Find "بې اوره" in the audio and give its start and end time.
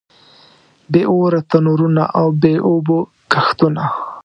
0.91-1.41